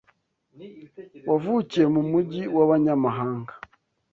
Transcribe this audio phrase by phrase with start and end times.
[1.29, 3.53] wavukiye mu mujyi w’Abanyamahanga